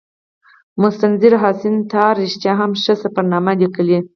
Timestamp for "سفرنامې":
3.03-3.53